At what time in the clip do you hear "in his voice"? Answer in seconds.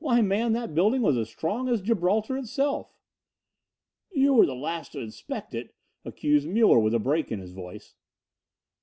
7.32-7.94